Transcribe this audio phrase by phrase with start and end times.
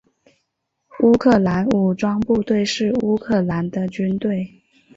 [1.01, 4.49] 乌克兰武装部队是乌克兰的军队。